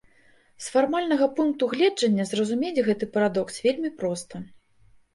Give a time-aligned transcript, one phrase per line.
[0.67, 4.47] З фармальнага пункту гледжання зразумець гэты парадокс вельмі проста.